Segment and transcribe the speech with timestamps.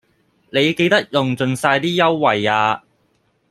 [0.51, 2.83] 你記得用盡晒啲優惠呀